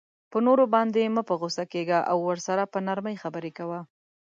[0.31, 3.79] په نورو باندی مه په غصه کیږه او ورسره په نرمۍ خبری کوه